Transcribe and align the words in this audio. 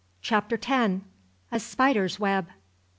CHAPTER 0.23 0.57
TEN. 0.57 1.03
A 1.51 1.59
SPIDER'S 1.59 2.19
WEB! 2.19 2.47